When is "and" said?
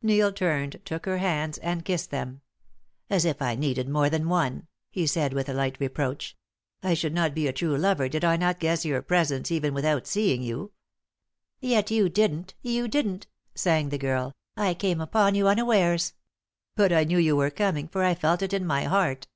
1.58-1.84